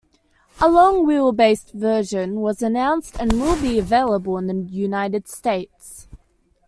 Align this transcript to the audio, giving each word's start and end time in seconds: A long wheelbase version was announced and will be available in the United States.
A 0.59 0.67
long 0.67 1.05
wheelbase 1.05 1.71
version 1.73 2.39
was 2.39 2.63
announced 2.63 3.15
and 3.19 3.33
will 3.33 3.61
be 3.61 3.77
available 3.77 4.35
in 4.39 4.47
the 4.47 4.55
United 4.55 5.27
States. 5.27 6.07